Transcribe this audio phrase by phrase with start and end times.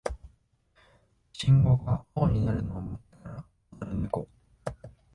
[1.31, 3.45] 信号が青になるのを待ってから
[3.81, 4.27] 渡るネコ